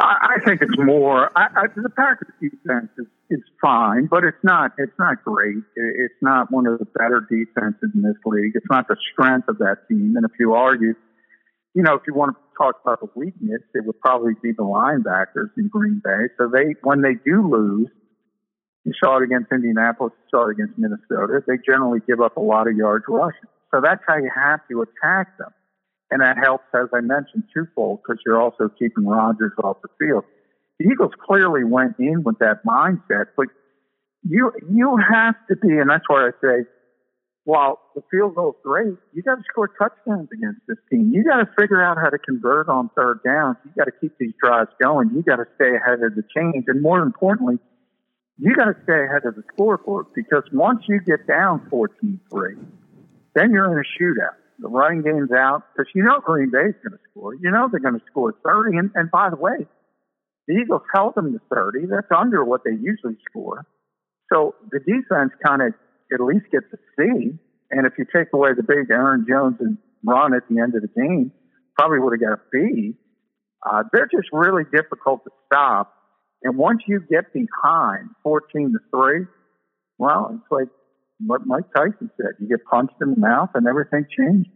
I, 0.00 0.36
I 0.36 0.44
think 0.44 0.62
it's 0.62 0.78
more. 0.78 1.30
I, 1.36 1.46
I, 1.54 1.66
the 1.76 1.90
Packers 1.90 2.32
defense 2.40 2.88
is, 2.98 3.06
is 3.28 3.40
fine, 3.60 4.06
but 4.06 4.24
it's 4.24 4.42
not. 4.42 4.72
It's 4.78 4.96
not 4.98 5.22
great. 5.24 5.62
It's 5.76 6.14
not 6.22 6.50
one 6.50 6.66
of 6.66 6.78
the 6.78 6.86
better 6.86 7.20
defenses 7.20 7.90
in 7.94 8.02
this 8.02 8.16
league. 8.24 8.52
It's 8.54 8.66
not 8.70 8.88
the 8.88 8.96
strength 9.12 9.48
of 9.48 9.58
that 9.58 9.88
team. 9.88 10.14
And 10.16 10.24
if 10.24 10.32
you 10.40 10.54
argue, 10.54 10.94
you 11.74 11.82
know, 11.82 11.94
if 11.94 12.02
you 12.06 12.14
want 12.14 12.36
to 12.36 12.40
talk 12.56 12.76
about 12.82 13.00
the 13.00 13.08
weakness, 13.14 13.60
it 13.74 13.84
would 13.84 14.00
probably 14.00 14.32
be 14.42 14.52
the 14.52 14.64
linebackers 14.64 15.50
in 15.58 15.68
Green 15.68 16.00
Bay. 16.02 16.32
So 16.38 16.48
they, 16.48 16.74
when 16.82 17.02
they 17.02 17.14
do 17.24 17.48
lose, 17.48 17.88
you 18.84 18.92
saw 19.02 19.18
it 19.18 19.24
against 19.24 19.52
Indianapolis, 19.52 20.12
you 20.16 20.28
saw 20.30 20.48
it 20.48 20.52
against 20.52 20.78
Minnesota. 20.78 21.42
They 21.46 21.58
generally 21.64 22.00
give 22.08 22.20
up 22.20 22.38
a 22.38 22.40
lot 22.40 22.66
of 22.66 22.76
yards 22.76 23.04
rushing. 23.06 23.48
So 23.70 23.80
that's 23.82 24.02
how 24.06 24.16
you 24.16 24.30
have 24.34 24.60
to 24.70 24.82
attack 24.82 25.36
them. 25.38 25.52
And 26.10 26.20
that 26.22 26.36
helps, 26.42 26.64
as 26.74 26.88
I 26.92 27.00
mentioned, 27.00 27.44
twofold 27.54 28.00
because 28.02 28.20
you're 28.26 28.40
also 28.40 28.68
keeping 28.68 29.06
Rodgers 29.06 29.52
off 29.62 29.78
the 29.82 29.88
field. 29.98 30.24
The 30.78 30.86
Eagles 30.86 31.12
clearly 31.24 31.62
went 31.62 31.96
in 31.98 32.24
with 32.24 32.38
that 32.40 32.64
mindset, 32.64 33.26
but 33.36 33.46
you 34.28 34.52
you 34.70 34.96
have 34.96 35.34
to 35.48 35.56
be, 35.56 35.78
and 35.78 35.88
that's 35.88 36.04
why 36.08 36.28
I 36.28 36.30
say, 36.42 36.64
while 37.44 37.78
the 37.94 38.02
field 38.10 38.34
goal's 38.34 38.56
great, 38.62 38.94
you 39.12 39.22
got 39.22 39.36
to 39.36 39.42
score 39.50 39.68
touchdowns 39.68 40.28
against 40.32 40.60
this 40.66 40.78
team. 40.90 41.10
You 41.12 41.24
got 41.24 41.38
to 41.38 41.48
figure 41.58 41.82
out 41.82 41.96
how 41.96 42.10
to 42.10 42.18
convert 42.18 42.68
on 42.68 42.90
third 42.96 43.20
downs. 43.24 43.56
You 43.64 43.70
got 43.76 43.84
to 43.84 43.92
keep 44.00 44.18
these 44.18 44.34
drives 44.42 44.70
going. 44.82 45.10
You 45.14 45.22
got 45.22 45.36
to 45.36 45.46
stay 45.54 45.76
ahead 45.76 46.02
of 46.02 46.14
the 46.16 46.24
change, 46.36 46.64
and 46.66 46.82
more 46.82 47.00
importantly, 47.00 47.58
you 48.38 48.54
got 48.54 48.66
to 48.66 48.76
stay 48.82 49.04
ahead 49.04 49.24
of 49.26 49.36
the 49.36 49.44
scoreboard 49.52 50.06
because 50.14 50.42
once 50.52 50.82
you 50.88 51.00
get 51.00 51.26
down 51.26 51.68
14-3, 51.70 52.18
then 53.34 53.52
you're 53.52 53.70
in 53.70 53.78
a 53.78 54.02
shootout 54.02 54.36
the 54.60 54.68
running 54.68 55.02
game's 55.02 55.32
out 55.32 55.62
because 55.72 55.90
you 55.94 56.02
know 56.02 56.20
Green 56.20 56.50
Bay's 56.50 56.76
going 56.84 56.92
to 56.92 57.02
score. 57.10 57.34
You 57.34 57.50
know 57.50 57.68
they're 57.70 57.80
going 57.80 57.98
to 57.98 58.06
score 58.10 58.34
30. 58.44 58.76
And, 58.76 58.90
and 58.94 59.10
by 59.10 59.30
the 59.30 59.36
way, 59.36 59.66
the 60.46 60.54
Eagles 60.54 60.82
held 60.94 61.14
them 61.14 61.32
to 61.32 61.40
30. 61.54 61.86
That's 61.86 62.10
under 62.16 62.44
what 62.44 62.62
they 62.64 62.72
usually 62.72 63.16
score. 63.28 63.66
So 64.32 64.54
the 64.70 64.80
defense 64.80 65.32
kind 65.44 65.62
of 65.62 65.74
at 66.12 66.20
least 66.20 66.46
gets 66.52 66.66
a 66.72 66.78
C. 66.96 67.38
And 67.70 67.86
if 67.86 67.94
you 67.98 68.04
take 68.04 68.28
away 68.32 68.50
the 68.54 68.62
big 68.62 68.90
Aaron 68.90 69.26
Jones 69.28 69.56
and 69.60 69.78
run 70.04 70.34
at 70.34 70.42
the 70.48 70.60
end 70.60 70.74
of 70.74 70.82
the 70.82 70.88
game, 70.88 71.32
probably 71.78 71.98
would 72.00 72.20
have 72.20 72.20
got 72.20 72.38
a 72.38 72.42
B. 72.52 72.94
Uh, 73.64 73.84
they're 73.92 74.08
just 74.10 74.28
really 74.32 74.64
difficult 74.72 75.24
to 75.24 75.30
stop. 75.46 75.94
And 76.42 76.56
once 76.56 76.80
you 76.86 77.00
get 77.00 77.32
behind 77.32 78.10
14 78.22 78.72
to 78.72 78.78
3, 78.90 79.26
well, 79.98 80.30
it's 80.34 80.50
like 80.50 80.68
what 81.26 81.46
Mike 81.46 81.64
Tyson 81.74 82.10
said. 82.16 82.32
You 82.38 82.48
get 82.48 82.64
punched 82.64 82.94
in 83.00 83.14
the 83.14 83.20
mouth 83.20 83.50
and 83.54 83.66
everything 83.66 84.06
changes. 84.16 84.52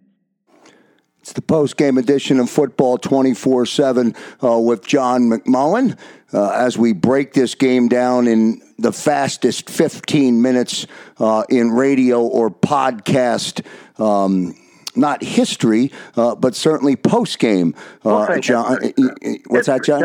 It's 1.20 1.32
the 1.32 1.40
post 1.40 1.78
game 1.78 1.96
edition 1.96 2.38
of 2.38 2.50
Football 2.50 2.98
24 2.98 3.62
uh, 3.62 3.64
7 3.64 4.14
with 4.42 4.86
John 4.86 5.22
McMullen 5.22 5.98
uh, 6.34 6.50
as 6.50 6.76
we 6.76 6.92
break 6.92 7.32
this 7.32 7.54
game 7.54 7.88
down 7.88 8.26
in 8.26 8.60
the 8.78 8.92
fastest 8.92 9.70
15 9.70 10.42
minutes 10.42 10.86
uh, 11.18 11.44
in 11.48 11.70
radio 11.70 12.20
or 12.20 12.50
podcast. 12.50 13.64
Um, 13.98 14.54
not 14.96 15.22
history, 15.22 15.92
uh, 16.16 16.34
but 16.34 16.54
certainly 16.54 16.94
post 16.94 17.38
game. 17.38 17.74
Uh, 18.04 18.38
John, 18.38 18.78
what's 19.46 19.66
that, 19.66 19.82
John? 19.82 20.02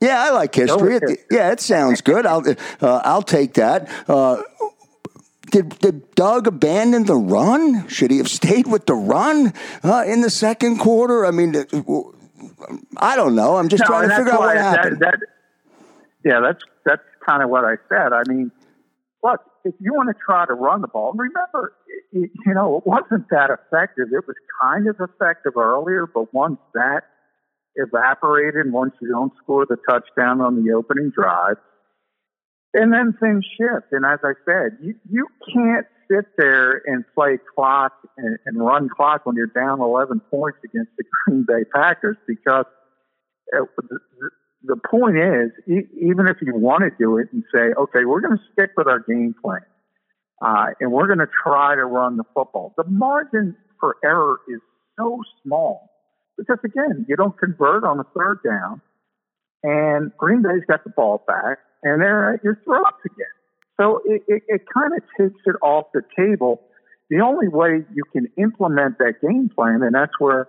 Yeah, 0.00 0.22
I 0.22 0.30
like 0.30 0.54
history. 0.54 0.96
It, 0.96 1.26
yeah, 1.30 1.50
it 1.50 1.60
sounds 1.60 2.00
good. 2.00 2.24
I'll 2.24 2.42
uh, 2.80 3.00
I'll 3.04 3.22
take 3.22 3.54
that. 3.54 3.88
Uh, 5.48 5.50
did, 5.50 5.78
did 5.80 6.14
Doug 6.14 6.46
abandon 6.46 7.04
the 7.04 7.16
run? 7.16 7.88
Should 7.88 8.10
he 8.10 8.18
have 8.18 8.28
stayed 8.28 8.66
with 8.66 8.86
the 8.86 8.94
run 8.94 9.52
uh, 9.82 10.04
in 10.06 10.20
the 10.20 10.30
second 10.30 10.78
quarter? 10.78 11.24
I 11.24 11.30
mean, 11.30 11.54
I 12.96 13.16
don't 13.16 13.34
know. 13.34 13.56
I'm 13.56 13.68
just 13.68 13.82
no, 13.82 13.86
trying 13.86 14.08
to 14.08 14.16
figure 14.16 14.32
out 14.32 14.40
what 14.40 14.56
happened. 14.56 15.00
That, 15.00 15.20
that, 15.20 15.28
yeah, 16.24 16.40
that's 16.40 16.62
that's 16.84 17.02
kind 17.26 17.42
of 17.42 17.50
what 17.50 17.64
I 17.64 17.76
said. 17.88 18.12
I 18.12 18.22
mean, 18.26 18.50
look, 19.22 19.40
if 19.64 19.74
you 19.80 19.92
want 19.94 20.08
to 20.08 20.14
try 20.24 20.46
to 20.46 20.54
run 20.54 20.80
the 20.80 20.88
ball, 20.88 21.12
remember, 21.12 21.74
it, 22.12 22.30
you 22.46 22.54
know, 22.54 22.78
it 22.78 22.86
wasn't 22.86 23.28
that 23.30 23.50
effective. 23.50 24.08
It 24.12 24.26
was 24.26 24.36
kind 24.62 24.88
of 24.88 24.96
effective 25.00 25.56
earlier, 25.56 26.06
but 26.06 26.32
once 26.32 26.58
that 26.74 27.02
evaporated, 27.76 28.72
once 28.72 28.92
you 29.00 29.08
don't 29.08 29.32
score 29.42 29.66
the 29.66 29.76
touchdown 29.88 30.40
on 30.40 30.64
the 30.64 30.72
opening 30.72 31.12
drive, 31.14 31.56
and 32.74 32.92
then 32.92 33.14
things 33.20 33.44
shift. 33.58 33.92
And 33.92 34.04
as 34.06 34.20
I 34.24 34.32
said, 34.44 34.78
you, 34.82 34.94
you 35.10 35.26
can't 35.54 35.86
sit 36.10 36.26
there 36.38 36.82
and 36.86 37.04
play 37.14 37.38
clock 37.54 37.92
and, 38.16 38.38
and 38.46 38.58
run 38.60 38.88
clock 38.88 39.26
when 39.26 39.36
you're 39.36 39.46
down 39.46 39.80
11 39.80 40.20
points 40.30 40.58
against 40.64 40.90
the 40.98 41.04
Green 41.26 41.44
Bay 41.48 41.64
Packers 41.74 42.16
because 42.26 42.66
it, 43.48 43.62
uh, 43.62 43.82
the, 43.88 43.98
the 44.64 44.76
point 44.90 45.16
is, 45.18 45.50
even 45.66 46.26
if 46.28 46.38
you 46.42 46.54
want 46.56 46.82
to 46.82 46.90
do 46.98 47.18
it 47.18 47.28
and 47.32 47.44
say, 47.54 47.72
okay, 47.78 48.04
we're 48.04 48.20
going 48.20 48.36
to 48.36 48.44
stick 48.52 48.70
with 48.76 48.88
our 48.88 49.00
game 49.00 49.34
plan. 49.42 49.60
uh, 50.42 50.66
and 50.80 50.92
we're 50.92 51.06
going 51.06 51.18
to 51.18 51.28
try 51.42 51.74
to 51.74 51.84
run 51.84 52.16
the 52.16 52.24
football. 52.34 52.74
The 52.76 52.84
margin 52.84 53.56
for 53.80 53.96
error 54.04 54.38
is 54.48 54.60
so 54.98 55.20
small 55.42 55.90
because 56.36 56.58
again, 56.64 57.06
you 57.08 57.16
don't 57.16 57.36
convert 57.38 57.84
on 57.84 58.00
a 58.00 58.04
third 58.16 58.40
down, 58.44 58.80
and 59.62 60.12
Green 60.16 60.42
Bay's 60.42 60.64
got 60.68 60.84
the 60.84 60.90
ball 60.90 61.24
back, 61.26 61.58
and 61.82 62.00
they're 62.00 62.34
at 62.34 62.44
your 62.44 62.60
throats 62.64 62.98
again. 63.04 63.26
So 63.80 64.00
it, 64.04 64.22
it, 64.26 64.42
it 64.48 64.62
kind 64.72 64.92
of 64.96 65.02
takes 65.18 65.40
it 65.46 65.56
off 65.62 65.86
the 65.94 66.02
table. 66.16 66.62
The 67.10 67.20
only 67.20 67.48
way 67.48 67.84
you 67.94 68.02
can 68.12 68.28
implement 68.36 68.98
that 68.98 69.14
game 69.22 69.50
plan, 69.54 69.82
and 69.82 69.94
that's 69.94 70.12
where 70.18 70.48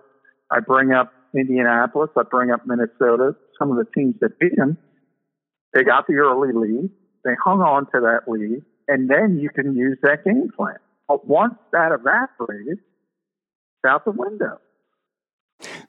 I 0.50 0.60
bring 0.60 0.92
up 0.92 1.12
Indianapolis, 1.34 2.10
I 2.16 2.22
bring 2.28 2.50
up 2.50 2.66
Minnesota, 2.66 3.36
some 3.58 3.70
of 3.70 3.76
the 3.76 3.86
teams 3.94 4.16
that 4.20 4.38
beat 4.38 4.56
them. 4.56 4.76
They 5.72 5.84
got 5.84 6.06
the 6.06 6.14
early 6.14 6.52
lead. 6.52 6.90
They 7.24 7.32
hung 7.42 7.60
on 7.60 7.86
to 7.86 8.00
that 8.00 8.30
lead, 8.30 8.62
and 8.88 9.08
then 9.08 9.38
you 9.38 9.50
can 9.50 9.76
use 9.76 9.98
that 10.02 10.24
game 10.24 10.50
plan. 10.56 10.76
But 11.06 11.26
once 11.26 11.54
that 11.72 11.92
evaporated, 11.92 12.78
it's 12.78 13.88
out 13.88 14.04
the 14.04 14.10
window. 14.10 14.58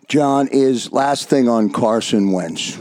John, 0.08 0.48
is 0.52 0.92
last 0.92 1.30
thing 1.30 1.48
on 1.48 1.70
Carson 1.70 2.32
Wentz. 2.32 2.78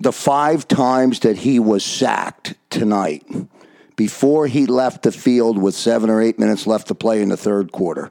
The 0.00 0.12
five 0.12 0.68
times 0.68 1.20
that 1.20 1.38
he 1.38 1.58
was 1.58 1.84
sacked 1.84 2.54
tonight 2.70 3.26
before 3.96 4.46
he 4.46 4.66
left 4.66 5.02
the 5.02 5.10
field 5.10 5.58
with 5.58 5.74
seven 5.74 6.08
or 6.08 6.22
eight 6.22 6.38
minutes 6.38 6.66
left 6.66 6.86
to 6.88 6.94
play 6.94 7.20
in 7.20 7.30
the 7.30 7.36
third 7.36 7.72
quarter, 7.72 8.10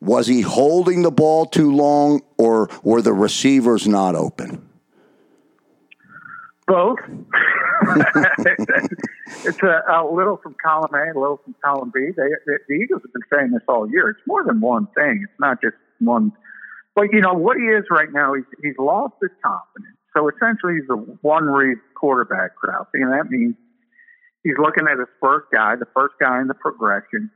was 0.00 0.26
he 0.26 0.42
holding 0.42 1.02
the 1.02 1.10
ball 1.10 1.46
too 1.46 1.72
long 1.74 2.20
or 2.36 2.68
were 2.82 3.00
the 3.00 3.14
receivers 3.14 3.88
not 3.88 4.14
open? 4.14 4.68
Both. 6.66 6.98
it's 9.44 9.62
a, 9.62 9.82
a, 9.88 10.04
little 10.10 10.38
from 10.42 10.54
column 10.62 10.94
A, 10.94 11.12
a 11.12 11.18
little 11.18 11.40
from 11.42 11.54
column 11.64 11.90
B. 11.92 12.08
They, 12.16 12.22
they, 12.46 12.52
the 12.68 12.74
Eagles 12.74 13.02
have 13.02 13.12
been 13.12 13.22
saying 13.32 13.50
this 13.52 13.62
all 13.68 13.90
year. 13.90 14.10
It's 14.10 14.20
more 14.26 14.44
than 14.44 14.60
one 14.60 14.86
thing. 14.94 15.24
It's 15.24 15.40
not 15.40 15.60
just 15.62 15.76
one. 16.00 16.32
But 16.94 17.12
you 17.12 17.20
know 17.20 17.34
what 17.34 17.56
he 17.58 17.64
is 17.64 17.84
right 17.90 18.10
now. 18.12 18.34
He's 18.34 18.44
he's 18.62 18.78
lost 18.78 19.14
his 19.20 19.30
confidence. 19.42 19.93
So 20.16 20.28
essentially, 20.28 20.74
he's 20.80 20.90
a 20.90 20.96
one-read 20.96 21.78
quarterback, 21.94 22.54
Krause. 22.56 22.86
And 22.94 23.12
that 23.12 23.30
means 23.30 23.56
he's 24.42 24.54
looking 24.58 24.84
at 24.90 24.98
his 24.98 25.08
first 25.20 25.46
guy, 25.52 25.74
the 25.76 25.90
first 25.94 26.14
guy 26.20 26.40
in 26.40 26.46
the 26.46 26.54
progression. 26.54 27.30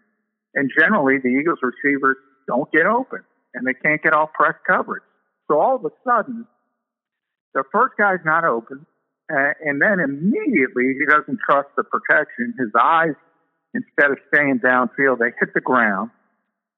And 0.55 0.71
generally, 0.79 1.19
the 1.19 1.29
Eagles 1.29 1.59
receivers 1.63 2.17
don't 2.47 2.71
get 2.73 2.87
open, 2.87 3.21
and 3.55 3.67
they 3.67 3.75
can't 3.75 4.03
get 4.03 4.15
off 4.15 4.33
press 4.33 4.55
coverage. 4.67 5.03
So 5.51 5.61
all 5.61 5.77
of 5.77 5.85
a 5.85 5.91
sudden, 6.07 6.47
the 7.55 7.65
first 7.73 7.95
guy's 7.99 8.25
not 8.25 8.45
open. 8.45 8.87
Uh, 9.31 9.53
and 9.61 9.83
then 9.83 10.01
immediately 10.01 10.95
he 10.99 11.05
doesn't 11.07 11.39
trust 11.45 11.69
the 11.77 11.85
protection. 11.85 12.55
His 12.59 12.71
eyes, 12.81 13.15
instead 13.75 14.11
of 14.11 14.19
staying 14.33 14.61
downfield, 14.65 15.19
they 15.19 15.33
hit 15.39 15.53
the 15.55 15.61
ground. 15.61 16.11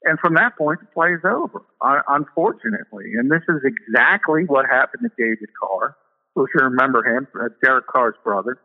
And 0.05 0.19
from 0.19 0.35
that 0.35 0.57
point, 0.57 0.81
the 0.81 0.87
play 0.87 1.13
is 1.13 1.21
over, 1.25 1.63
unfortunately. 2.09 3.13
And 3.19 3.31
this 3.31 3.43
is 3.49 3.61
exactly 3.65 4.45
what 4.47 4.65
happened 4.65 5.03
to 5.05 5.11
David 5.19 5.51
Carr. 5.61 5.97
If 6.37 6.49
you 6.55 6.65
remember 6.65 7.05
him, 7.05 7.29
Derek 7.63 7.87
Carr's 7.87 8.15
brother. 8.25 8.59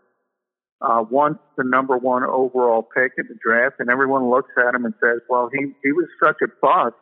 Uh, 0.82 1.04
once 1.10 1.40
the 1.58 1.64
number 1.64 1.98
one 1.98 2.24
overall 2.24 2.84
pick 2.84 3.14
in 3.18 3.26
the 3.28 3.38
draft, 3.42 3.76
and 3.80 3.90
everyone 3.90 4.30
looks 4.30 4.52
at 4.58 4.76
him 4.76 4.86
and 4.86 4.94
says, 5.02 5.20
well, 5.30 5.50
he, 5.52 5.72
he 5.84 5.92
was 5.92 6.08
such 6.24 6.38
a 6.44 6.48
bust. 6.62 6.96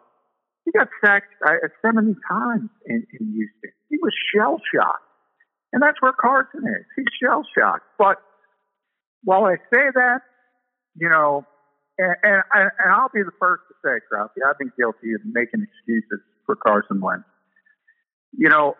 He 0.66 0.72
got 0.72 0.88
sacked 1.04 1.34
uh, 1.46 1.68
70 1.86 2.16
times 2.30 2.70
in, 2.86 3.06
in 3.20 3.34
Houston. 3.34 3.72
He 3.90 3.98
was 4.02 4.14
shell 4.34 4.62
shocked. 4.74 5.04
And 5.74 5.82
that's 5.82 6.02
where 6.02 6.14
Carson 6.14 6.62
is. 6.66 6.86
He's 6.96 7.06
shell 7.22 7.44
shocked. 7.58 7.84
But 7.98 8.18
while 9.24 9.46
I 9.46 9.56
say 9.74 9.90
that, 9.94 10.20
you 10.96 11.10
know, 11.10 11.46
and, 11.98 12.16
and, 12.24 12.44
and 12.54 12.92
I'll 12.94 13.12
be 13.14 13.24
the 13.24 13.36
first 13.40 13.64
to 13.70 13.76
say, 13.86 14.00
Krause, 14.10 14.30
I've 14.48 14.58
been 14.58 14.72
guilty 14.78 15.14
of 15.14 15.22
making 15.26 15.66
excuses 15.66 16.26
for 16.46 16.56
Carson 16.56 17.02
Wentz. 17.02 17.26
You 18.36 18.50
know, 18.50 18.76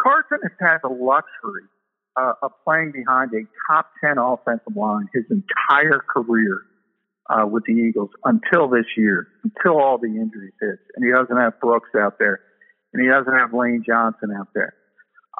Carson 0.00 0.38
has 0.42 0.52
had 0.60 0.78
the 0.82 0.88
luxury 0.88 1.66
uh, 2.16 2.34
of 2.42 2.52
playing 2.64 2.92
behind 2.92 3.32
a 3.34 3.42
top 3.70 3.86
10 4.04 4.18
offensive 4.18 4.76
line 4.76 5.08
his 5.12 5.24
entire 5.30 6.02
career 6.14 6.62
uh, 7.30 7.46
with 7.46 7.64
the 7.66 7.72
Eagles 7.72 8.10
until 8.24 8.68
this 8.68 8.86
year, 8.96 9.26
until 9.44 9.80
all 9.80 9.98
the 9.98 10.08
injuries 10.08 10.52
hit. 10.60 10.78
And 10.94 11.04
he 11.04 11.10
doesn't 11.12 11.36
have 11.36 11.60
Brooks 11.60 11.90
out 11.98 12.18
there 12.18 12.40
and 12.92 13.02
he 13.02 13.08
doesn't 13.08 13.32
have 13.32 13.54
Lane 13.54 13.82
Johnson 13.86 14.30
out 14.36 14.48
there. 14.54 14.74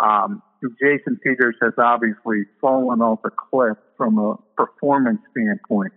Um, 0.02 0.42
Jason 0.80 1.18
Peters 1.22 1.56
has 1.60 1.72
obviously 1.76 2.44
fallen 2.60 3.00
off 3.00 3.20
a 3.24 3.30
cliff 3.30 3.76
from 4.02 4.18
a 4.18 4.34
performance 4.56 5.20
standpoint. 5.30 5.92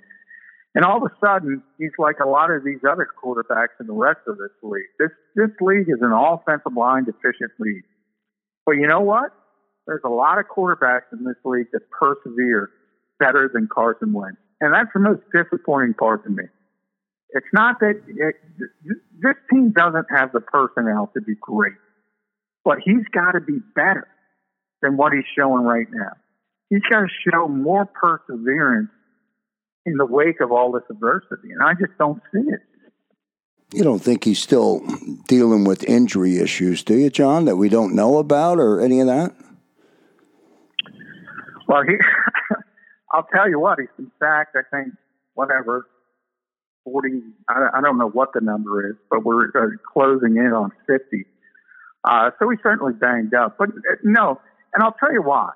And 0.76 0.86
all 0.86 0.98
of 0.98 1.12
a 1.12 1.16
sudden, 1.26 1.64
he's 1.80 1.98
like 1.98 2.18
a 2.24 2.28
lot 2.28 2.52
of 2.52 2.64
these 2.64 2.82
other 2.88 3.08
quarterbacks 3.08 3.80
in 3.80 3.88
the 3.88 3.94
rest 3.94 4.20
of 4.28 4.38
this 4.38 4.52
league. 4.62 4.92
This 5.00 5.10
this 5.36 5.50
league 5.60 5.90
is 5.90 6.02
an 6.02 6.12
offensive 6.12 6.78
line 6.78 7.06
deficient 7.06 7.52
league. 7.60 7.86
But 8.66 8.74
you 8.74 8.86
know 8.86 9.02
what? 9.02 9.32
There's 9.88 10.04
a 10.06 10.10
lot 10.10 10.38
of 10.38 10.46
quarterbacks 10.46 11.10
in 11.14 11.24
this 11.24 11.38
league 11.46 11.68
that 11.74 11.82
persevere 11.90 12.70
better 13.20 13.50
than 13.52 13.68
Carson 13.74 14.14
Wentz, 14.14 14.38
and 14.62 14.72
that's 14.72 14.90
the 14.94 15.00
most 15.00 15.22
disappointing 15.34 15.96
part 15.96 16.24
to 16.26 16.30
me. 16.30 16.44
It's 17.30 17.54
not 17.54 17.80
that 17.80 18.02
it, 18.08 18.36
this 19.24 19.36
team 19.50 19.72
doesn't 19.72 20.08
have 20.16 20.32
the 20.32 20.42
personnel 20.42 21.10
to 21.16 21.22
be 21.22 21.34
great, 21.42 21.74
but 22.64 22.78
he's 22.86 23.06
got 23.12 23.32
to 23.32 23.42
be 23.42 23.58
better 23.76 24.08
than 24.82 24.96
what 24.96 25.14
he's 25.14 25.26
showing 25.36 25.64
right 25.64 25.88
now. 25.92 26.12
He's 26.70 26.82
got 26.90 27.02
to 27.02 27.08
show 27.30 27.48
more 27.48 27.86
perseverance 27.86 28.90
in 29.86 29.98
the 29.98 30.06
wake 30.06 30.42
of 30.42 30.52
all 30.52 30.72
this 30.72 30.84
adversity, 30.90 31.52
and 31.52 31.62
I 31.62 31.74
just 31.74 31.98
don't 32.00 32.22
see 32.34 32.42
it. 32.50 32.62
You 33.74 33.84
don't 33.84 34.00
think 34.00 34.24
he's 34.24 34.40
still 34.40 34.82
dealing 35.28 35.64
with 35.64 35.84
injury 35.84 36.38
issues, 36.38 36.84
do 36.84 36.98
you, 36.98 37.10
John, 37.10 37.46
that 37.46 37.58
we 37.58 37.70
don't 37.70 37.96
know 37.96 38.18
about 38.18 38.60
or 38.60 38.80
any 38.80 39.00
of 39.00 39.08
that? 39.08 39.36
Well, 41.68 41.84
he, 41.84 41.96
I'll 43.14 43.28
tell 43.34 43.50
you 43.50 43.60
what, 43.60 43.80
he's 43.80 43.90
been 43.98 44.12
sacked, 44.20 44.56
I 44.56 44.62
think, 44.76 44.94
whatever, 45.34 45.88
40, 46.86 47.22
I, 47.50 47.70
I 47.76 47.82
don't 47.82 47.98
know 47.98 48.10
what 48.10 48.34
the 48.34 48.42
number 48.42 48.88
is, 48.90 48.96
but 49.10 49.24
we're 49.26 49.48
uh, 49.50 49.76
closing 49.92 50.38
in 50.38 50.54
on 50.54 50.72
50. 50.88 51.26
Uh, 52.04 52.30
so 52.38 52.50
he's 52.50 52.60
certainly 52.62 52.94
banged 52.94 53.34
up. 53.34 53.58
But 53.58 53.70
uh, 53.70 53.96
no, 54.04 54.40
and 54.74 54.84
I'll 54.84 54.96
tell 55.00 55.12
you 55.12 55.24
why. 55.24 55.50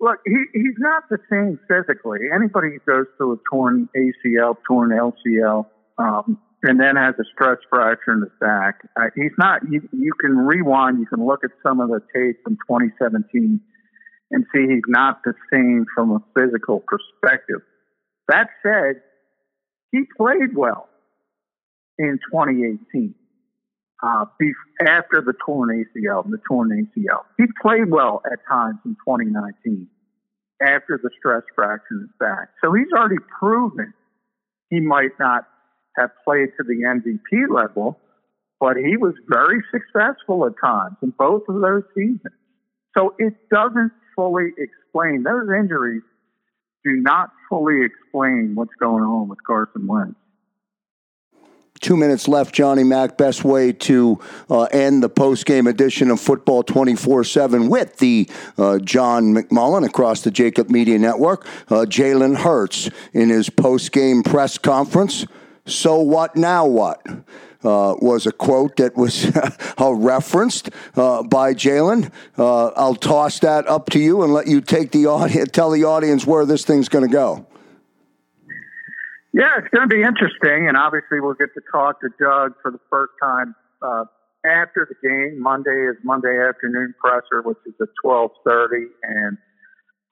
Look, 0.00 0.18
he, 0.26 0.36
he's 0.52 0.76
not 0.78 1.04
the 1.08 1.18
same 1.30 1.58
physically. 1.68 2.28
Anybody 2.34 2.68
who 2.72 2.92
goes 2.92 3.06
through 3.16 3.34
a 3.34 3.36
torn 3.50 3.88
ACL, 3.96 4.56
torn 4.68 4.90
LCL, 4.90 5.66
um, 5.98 6.38
and 6.62 6.80
then 6.80 6.96
has 6.96 7.14
a 7.18 7.24
stress 7.32 7.58
fracture 7.70 8.12
in 8.12 8.20
the 8.20 8.30
back, 8.40 8.80
uh, 9.00 9.06
he's 9.14 9.32
not, 9.38 9.62
you, 9.70 9.88
you 9.92 10.12
can 10.20 10.36
rewind, 10.36 10.98
you 10.98 11.06
can 11.06 11.24
look 11.24 11.44
at 11.44 11.50
some 11.62 11.80
of 11.80 11.88
the 11.88 12.00
tape 12.14 12.42
from 12.42 12.54
2017 12.68 13.60
and 14.32 14.44
see 14.52 14.66
he's 14.66 14.82
not 14.88 15.20
the 15.24 15.32
same 15.52 15.86
from 15.94 16.10
a 16.10 16.20
physical 16.34 16.82
perspective. 16.86 17.60
That 18.28 18.48
said, 18.62 19.02
he 19.92 20.02
played 20.16 20.54
well 20.54 20.88
in 21.98 22.18
2018 22.30 23.14
uh, 24.02 24.24
after 24.86 25.22
the 25.22 25.34
torn 25.44 25.70
ACL, 25.70 26.24
and 26.24 26.32
the 26.32 26.40
torn 26.48 26.70
ACL. 26.70 27.22
He 27.38 27.44
played 27.60 27.90
well 27.90 28.22
at 28.30 28.38
times 28.48 28.78
in 28.84 28.96
2019 29.06 29.88
after 30.60 30.98
the 31.02 31.10
stress 31.18 31.42
fracture 31.54 31.84
in 31.92 32.08
back. 32.18 32.48
So 32.62 32.72
he's 32.72 32.92
already 32.96 33.22
proven 33.38 33.92
he 34.70 34.80
might 34.80 35.18
not 35.20 35.46
have 35.96 36.10
played 36.24 36.48
to 36.58 36.64
the 36.64 36.82
MVP 36.84 37.48
level, 37.54 37.98
but 38.60 38.76
he 38.76 38.96
was 38.96 39.14
very 39.28 39.62
successful 39.70 40.46
at 40.46 40.52
times 40.62 40.96
in 41.02 41.12
both 41.18 41.42
of 41.48 41.60
those 41.60 41.82
seasons. 41.94 42.34
So 42.96 43.14
it 43.18 43.34
doesn't 43.50 43.92
fully 44.14 44.52
explain 44.58 45.22
those 45.22 45.48
injuries 45.58 46.02
do 46.84 46.92
not 47.00 47.30
fully 47.48 47.84
explain 47.84 48.52
what's 48.54 48.74
going 48.80 49.02
on 49.02 49.28
with 49.28 49.38
Carson 49.44 49.86
Wentz. 49.86 50.14
Two 51.86 51.96
minutes 51.96 52.26
left, 52.26 52.52
Johnny 52.52 52.82
Mac. 52.82 53.16
Best 53.16 53.44
way 53.44 53.70
to 53.70 54.18
uh, 54.50 54.62
end 54.72 55.04
the 55.04 55.08
post-game 55.08 55.68
edition 55.68 56.10
of 56.10 56.18
Football 56.18 56.64
24-7 56.64 57.70
with 57.70 57.98
the 57.98 58.28
uh, 58.58 58.80
John 58.80 59.32
McMullen 59.32 59.86
across 59.86 60.22
the 60.22 60.32
Jakib 60.32 60.68
Media 60.68 60.98
Network. 60.98 61.46
Uh, 61.68 61.86
Jalen 61.86 62.38
Hurts 62.38 62.90
in 63.12 63.28
his 63.28 63.50
post-game 63.50 64.24
press 64.24 64.58
conference. 64.58 65.26
So 65.64 66.00
what 66.00 66.34
now 66.34 66.66
what? 66.66 67.06
Uh, 67.62 67.94
was 68.00 68.26
a 68.26 68.32
quote 68.32 68.78
that 68.78 68.96
was 68.96 69.30
referenced 69.78 70.70
uh, 70.96 71.22
by 71.22 71.54
Jalen. 71.54 72.10
Uh, 72.36 72.66
I'll 72.70 72.96
toss 72.96 73.38
that 73.38 73.68
up 73.68 73.90
to 73.90 74.00
you 74.00 74.24
and 74.24 74.32
let 74.32 74.48
you 74.48 74.60
take 74.60 74.90
the 74.90 75.06
audience, 75.06 75.52
tell 75.52 75.70
the 75.70 75.84
audience 75.84 76.26
where 76.26 76.44
this 76.44 76.64
thing's 76.64 76.88
going 76.88 77.06
to 77.06 77.12
go. 77.12 77.46
Yeah, 79.36 79.52
it's 79.58 79.68
going 79.68 79.86
to 79.86 79.94
be 79.94 80.00
interesting, 80.00 80.66
and 80.66 80.78
obviously 80.78 81.20
we'll 81.20 81.34
get 81.34 81.52
to 81.52 81.60
talk 81.70 82.00
to 82.00 82.08
Doug 82.18 82.54
for 82.62 82.70
the 82.70 82.80
first 82.88 83.12
time 83.22 83.54
uh, 83.82 84.04
after 84.46 84.88
the 84.88 84.96
game. 85.06 85.42
Monday 85.42 85.76
is 85.90 85.96
Monday 86.02 86.40
afternoon 86.40 86.94
presser, 86.98 87.42
which 87.44 87.58
is 87.66 87.74
at 87.78 87.88
twelve 88.02 88.30
thirty, 88.46 88.86
and 89.02 89.36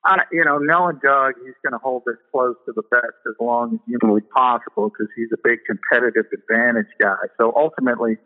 I, 0.05 0.25
you 0.31 0.45
know, 0.45 0.59
knowing 0.59 1.01
Doug, 1.03 1.41
he's 1.43 1.57
going 1.65 1.73
to 1.73 1.79
hold 1.83 2.03
this 2.05 2.21
close 2.31 2.57
to 2.67 2.73
the 2.77 2.83
vest 2.93 3.17
as 3.27 3.35
long 3.41 3.77
as 3.77 3.81
humanly 3.89 4.21
possible 4.21 4.91
because 4.91 5.11
he's 5.17 5.33
a 5.33 5.41
big 5.43 5.61
competitive 5.65 6.27
advantage 6.29 6.93
guy. 7.01 7.25
So 7.41 7.51
ultimately, 7.57 8.19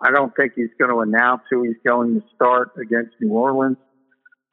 I 0.00 0.10
don't 0.10 0.32
think 0.34 0.52
he's 0.56 0.72
going 0.80 0.90
to 0.90 1.00
announce 1.00 1.42
who 1.50 1.64
he's 1.64 1.76
going 1.86 2.14
to 2.14 2.22
start 2.34 2.70
against 2.80 3.12
New 3.20 3.34
Orleans 3.34 3.76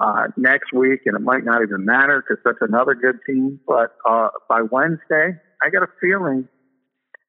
uh, 0.01 0.27
next 0.35 0.73
week, 0.73 0.99
and 1.05 1.15
it 1.15 1.21
might 1.21 1.45
not 1.45 1.61
even 1.63 1.85
matter 1.85 2.21
because 2.21 2.43
that's 2.43 2.59
another 2.59 2.93
good 2.93 3.19
team. 3.25 3.61
But 3.65 3.95
uh, 4.05 4.27
by 4.49 4.63
Wednesday, 4.69 5.39
I 5.61 5.69
got 5.69 5.83
a 5.83 5.87
feeling 6.01 6.47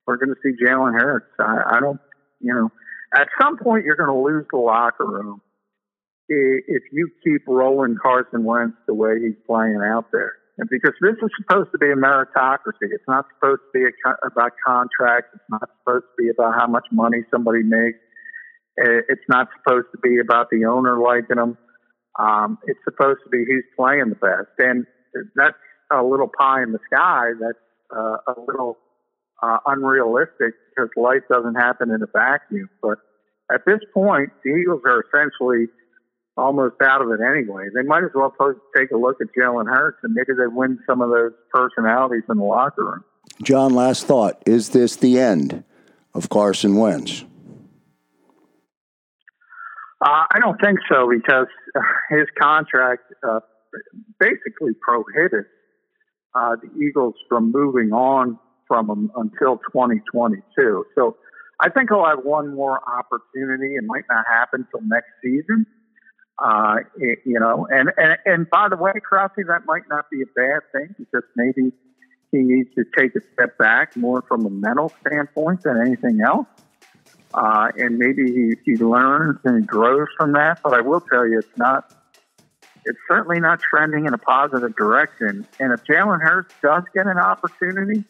we're 0.07 0.17
going 0.17 0.35
to 0.35 0.41
see 0.43 0.53
Jalen 0.65 0.95
Hurts. 1.01 1.31
I, 1.39 1.77
I 1.77 1.81
don't, 1.81 2.01
you 2.41 2.53
know, 2.53 2.71
at 3.15 3.29
some 3.41 3.59
point 3.59 3.85
you're 3.85 3.97
going 3.97 4.11
to 4.11 4.23
lose 4.23 4.47
the 4.51 4.59
locker 4.59 5.07
room 5.07 5.41
if 6.29 6.83
you 6.93 7.11
keep 7.23 7.43
rolling 7.47 7.97
Carson 8.01 8.45
Wentz 8.45 8.77
the 8.87 8.95
way 8.95 9.21
he's 9.21 9.37
playing 9.47 9.81
out 9.85 10.07
there. 10.13 10.33
And 10.59 10.69
because 10.69 10.95
this 11.01 11.17
is 11.23 11.31
supposed 11.39 11.71
to 11.73 11.79
be 11.79 11.91
a 11.91 11.97
meritocracy, 11.97 12.89
it's 12.93 13.05
not 13.09 13.27
supposed 13.35 13.61
to 13.61 13.79
be 13.79 13.85
a, 13.85 14.27
about 14.27 14.53
contracts. 14.67 15.31
It's 15.35 15.45
not 15.51 15.69
supposed 15.79 16.05
to 16.05 16.23
be 16.23 16.29
about 16.31 16.55
how 16.59 16.67
much 16.67 16.87
money 16.91 17.19
somebody 17.31 17.63
makes. 17.63 17.99
It's 18.77 19.25
not 19.29 19.49
supposed 19.59 19.89
to 19.93 19.99
be 19.99 20.19
about 20.19 20.49
the 20.51 20.65
owner 20.65 20.99
liking 20.99 21.37
them. 21.37 21.59
Um, 22.19 22.59
it's 22.67 22.81
supposed 22.85 23.21
to 23.25 23.31
be 23.31 23.45
who's 23.47 23.65
playing 23.77 24.09
the 24.09 24.15
best, 24.17 24.53
and 24.59 24.87
that's 25.35 25.57
a 25.91 26.03
little 26.03 26.29
pie 26.29 26.63
in 26.63 26.73
the 26.73 26.79
sky. 26.93 27.31
That's 27.41 27.59
uh, 27.95 28.17
a 28.27 28.41
little 28.47 28.79
uh, 29.43 29.59
unrealistic 29.67 30.55
because 30.71 30.91
life 30.97 31.23
doesn't 31.31 31.55
happen 31.55 31.91
in 31.91 32.03
a 32.03 32.07
vacuum. 32.07 32.71
But 32.81 32.99
at 33.53 33.63
this 33.67 33.81
point, 33.93 34.31
the 34.45 34.51
Eagles 34.51 34.83
are 34.85 35.03
essentially 35.03 35.67
almost 36.37 36.77
out 36.83 37.03
of 37.03 37.09
it 37.11 37.21
anyway. 37.21 37.69
They 37.75 37.83
might 37.83 38.05
as 38.05 38.11
well 38.15 38.33
take 38.77 38.91
a 38.91 38.97
look 38.97 39.19
at 39.21 39.29
Jalen 39.39 39.67
Hurts 39.67 39.99
and 40.03 40.15
maybe 40.15 40.33
they 40.39 40.47
win 40.47 40.79
some 40.87 41.03
of 41.03 41.11
those 41.11 41.33
personalities 41.51 42.23
in 42.31 42.39
the 42.39 42.45
locker 42.45 42.85
room. 42.85 43.05
John, 43.43 43.75
last 43.75 44.07
thought: 44.07 44.43
Is 44.47 44.71
this 44.71 44.97
the 44.97 45.19
end 45.19 45.65
of 46.15 46.29
Carson 46.29 46.77
Wentz? 46.77 47.25
Uh, 50.05 50.25
I 50.31 50.41
don't 50.41 50.61
think 50.61 50.79
so 50.91 51.09
because 51.09 51.47
his 52.11 52.27
contract 52.41 53.03
uh, 53.29 53.41
basically 54.19 54.73
prohibits 54.81 55.49
uh, 56.35 56.57
the 56.57 56.71
Eagles 56.85 57.15
from 57.29 57.53
moving 57.53 57.93
on 57.93 58.39
from 58.67 58.89
him 58.89 59.11
until 59.17 59.59
2022. 59.73 60.87
So 60.95 61.17
I 61.61 61.69
think 61.71 61.91
he'll 61.91 62.05
have 62.05 62.25
one 62.25 62.55
more 62.55 62.81
opportunity. 62.89 63.77
It 63.77 63.85
might 63.85 64.05
not 64.11 64.25
happen 64.29 64.67
till 64.71 64.81
next 64.83 65.11
season. 65.23 65.67
Uh, 66.43 66.77
you 66.97 67.39
know, 67.39 67.69
and, 67.71 67.91
and, 67.97 68.17
and 68.25 68.51
by 68.51 68.69
the 68.69 68.77
way, 68.77 68.93
Krause, 69.05 69.31
that 69.37 69.67
might 69.67 69.89
not 69.89 70.11
be 70.11 70.23
a 70.23 70.27
bad 70.35 70.63
thing 70.73 70.95
because 70.99 71.23
maybe 71.37 71.73
he 72.33 72.39
needs 72.39 72.75
to 72.75 72.85
take 72.97 73.15
a 73.15 73.21
step 73.35 73.57
back 73.59 73.95
more 73.97 74.23
from 74.23 74.47
a 74.47 74.51
mental 74.51 74.91
standpoint 75.07 75.63
than 75.63 75.81
anything 75.81 76.21
else. 76.23 76.47
Uh, 77.35 77.69
and 77.77 77.99
maybe 77.99 78.25
he, 78.25 78.55
he 78.65 78.77
learns 78.77 79.39
and 79.45 79.67
grows 79.67 80.09
from 80.17 80.33
that. 80.33 80.61
But 80.63 80.75
I 80.75 80.81
will 80.81 81.01
tell 81.01 81.29
you, 81.29 81.39
it's 81.39 81.57
not, 81.57 81.93
it's 82.85 82.99
certainly 83.09 83.41
not 83.41 83.61
trending 83.61 84.07
in 84.07 84.15
a 84.15 84.19
positive 84.19 84.75
direction. 84.77 85.47
And 85.61 85.73
if 85.73 85.85
Jalen 85.85 86.21
Hurts 86.21 86.55
does 86.63 86.85
get 86.95 87.07
an 87.07 87.19
opportunity 87.19 88.05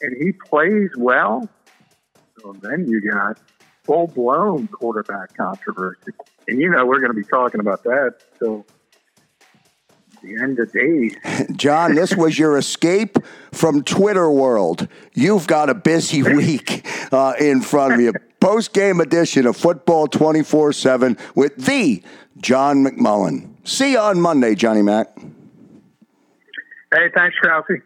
and 0.00 0.16
he 0.22 0.32
plays 0.32 0.90
well, 0.96 1.48
well 2.42 2.54
then 2.54 2.86
you 2.88 3.00
got 3.10 3.38
full 3.84 4.06
blown 4.08 4.68
quarterback 4.68 5.36
controversy. 5.36 6.12
And 6.48 6.60
you 6.60 6.70
know, 6.70 6.84
we're 6.84 7.00
going 7.00 7.14
to 7.14 7.20
be 7.20 7.24
talking 7.24 7.60
about 7.60 7.82
that 7.84 8.16
till 8.38 8.66
the 10.22 10.40
end 10.40 10.58
of 10.58 10.72
days. 10.72 11.16
John, 11.56 11.94
this 11.94 12.14
was 12.14 12.38
your 12.38 12.56
escape 12.56 13.18
from 13.52 13.82
Twitter 13.82 14.30
world. 14.30 14.88
You've 15.14 15.46
got 15.46 15.70
a 15.70 15.74
busy 15.74 16.22
week 16.34 16.86
uh, 17.12 17.34
in 17.38 17.60
front 17.60 17.94
of 17.94 18.00
you. 18.00 18.12
Post 18.40 18.72
game 18.72 19.00
edition 19.00 19.46
of 19.46 19.56
Football 19.56 20.08
24 20.08 20.72
7 20.72 21.16
with 21.34 21.56
the 21.56 22.02
John 22.38 22.84
McMullen. 22.84 23.51
See 23.64 23.92
you 23.92 23.98
on 23.98 24.20
Monday, 24.20 24.54
Johnny 24.54 24.82
Mac. 24.82 25.08
Hey, 26.92 27.08
thanks, 27.14 27.36
Ralphie. 27.42 27.80